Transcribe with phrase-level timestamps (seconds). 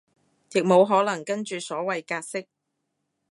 [0.51, 2.47] 亦無可能跟住所謂格式